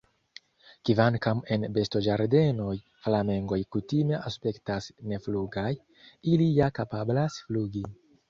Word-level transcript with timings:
Kvankam 0.89 1.41
en 1.55 1.65
bestoĝardenoj, 1.73 2.73
flamengoj 3.03 3.59
kutime 3.75 4.23
aspektas 4.31 4.89
neflugaj, 5.11 5.69
ili 6.35 6.51
ja 6.61 6.71
kapablas 6.81 7.37
flugi. 7.47 7.85